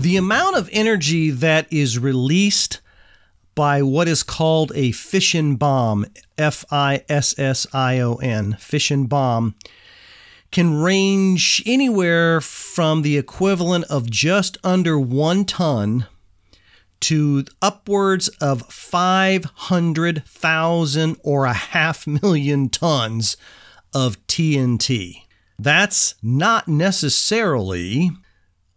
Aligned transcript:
The 0.00 0.16
amount 0.16 0.56
of 0.56 0.70
energy 0.72 1.28
that 1.28 1.70
is 1.70 1.98
released 1.98 2.80
by 3.54 3.82
what 3.82 4.08
is 4.08 4.22
called 4.22 4.72
a 4.74 4.92
fission 4.92 5.56
bomb, 5.56 6.06
F 6.38 6.64
I 6.70 7.04
S 7.10 7.38
S 7.38 7.66
I 7.74 8.00
O 8.00 8.14
N, 8.14 8.56
fission 8.58 9.04
bomb, 9.04 9.56
can 10.50 10.80
range 10.80 11.62
anywhere 11.66 12.40
from 12.40 13.02
the 13.02 13.18
equivalent 13.18 13.84
of 13.90 14.08
just 14.08 14.56
under 14.64 14.98
one 14.98 15.44
ton 15.44 16.06
to 17.00 17.44
upwards 17.60 18.28
of 18.40 18.62
500,000 18.72 21.16
or 21.22 21.44
a 21.44 21.52
half 21.52 22.06
million 22.06 22.70
tons 22.70 23.36
of 23.92 24.26
TNT. 24.26 25.24
That's 25.58 26.14
not 26.22 26.68
necessarily 26.68 28.12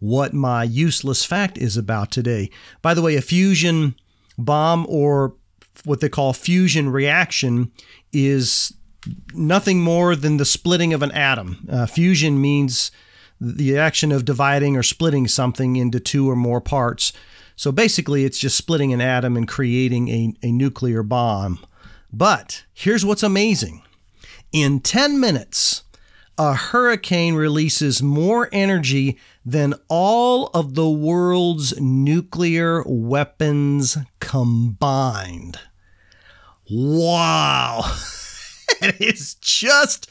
what 0.04 0.34
my 0.34 0.66
useless 0.66 1.24
fact 1.24 1.58
is 1.58 1.78
about 1.78 2.12
today. 2.12 2.50
By 2.82 2.94
the 2.94 3.02
way, 3.02 3.16
a 3.16 3.22
fusion 3.22 3.96
bomb 4.38 4.86
or 4.90 5.34
what 5.86 6.02
they 6.02 6.10
call 6.10 6.34
fusion 6.34 6.90
reaction 6.90 7.72
is 8.12 8.74
nothing 9.34 9.80
more 9.80 10.14
than 10.14 10.36
the 10.36 10.44
splitting 10.44 10.94
of 10.94 11.04
an 11.04 11.12
atom. 11.14 11.66
Uh, 11.72 11.86
fusion 11.86 12.42
means 12.42 12.92
the 13.40 13.78
action 13.78 14.12
of 14.12 14.26
dividing 14.26 14.76
or 14.76 14.84
splitting 14.84 15.26
something 15.26 15.78
into 15.78 16.02
two 16.02 16.30
or 16.30 16.36
more 16.36 16.60
parts. 16.60 17.14
So 17.56 17.72
basically, 17.72 18.26
it's 18.26 18.40
just 18.40 18.58
splitting 18.58 18.92
an 18.92 19.00
atom 19.00 19.38
and 19.38 19.48
creating 19.48 20.10
a, 20.10 20.34
a 20.44 20.52
nuclear 20.52 21.02
bomb. 21.02 21.66
But 22.12 22.66
here's 22.74 23.06
what's 23.06 23.24
amazing 23.24 23.84
in 24.52 24.82
10 24.82 25.18
minutes, 25.18 25.84
a 26.38 26.54
hurricane 26.54 27.36
releases 27.36 28.02
more 28.02 28.50
energy 28.52 29.18
than 29.46 29.76
all 29.88 30.48
of 30.54 30.74
the 30.74 30.90
world's 30.90 31.80
nuclear 31.80 32.84
weapons 32.86 33.98
combined. 34.20 35.60
Wow. 36.70 37.82
it 38.82 39.00
is 39.00 39.36
just, 39.36 40.10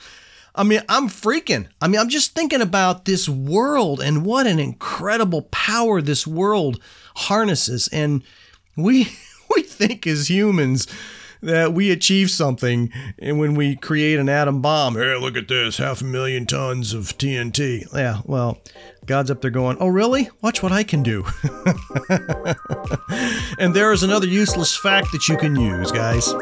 I 0.54 0.62
mean, 0.62 0.82
I'm 0.88 1.08
freaking. 1.08 1.66
I 1.80 1.88
mean, 1.88 2.00
I'm 2.00 2.08
just 2.08 2.34
thinking 2.34 2.60
about 2.60 3.04
this 3.04 3.28
world 3.28 4.00
and 4.00 4.24
what 4.24 4.46
an 4.46 4.58
incredible 4.58 5.42
power 5.50 6.00
this 6.00 6.26
world 6.26 6.80
harnesses. 7.16 7.88
And 7.88 8.22
we, 8.76 9.08
we 9.54 9.62
think 9.62 10.06
as 10.06 10.30
humans, 10.30 10.86
that 11.42 11.72
we 11.72 11.90
achieve 11.90 12.30
something 12.30 12.90
and 13.18 13.38
when 13.38 13.54
we 13.54 13.76
create 13.76 14.18
an 14.18 14.28
atom 14.28 14.62
bomb. 14.62 14.94
Hey, 14.94 15.16
look 15.16 15.36
at 15.36 15.48
this, 15.48 15.78
half 15.78 16.00
a 16.00 16.04
million 16.04 16.46
tons 16.46 16.94
of 16.94 17.18
TNT. 17.18 17.92
Yeah, 17.92 18.20
well, 18.24 18.58
God's 19.06 19.30
up 19.30 19.40
there 19.40 19.50
going, 19.50 19.76
Oh, 19.80 19.88
really? 19.88 20.30
Watch 20.40 20.62
what 20.62 20.72
I 20.72 20.84
can 20.84 21.02
do. 21.02 21.24
and 23.58 23.74
there 23.74 23.92
is 23.92 24.02
another 24.02 24.26
useless 24.26 24.76
fact 24.76 25.08
that 25.12 25.28
you 25.28 25.36
can 25.36 25.56
use, 25.56 25.90
guys. 25.90 26.32